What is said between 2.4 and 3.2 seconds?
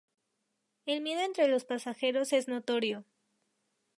notorio.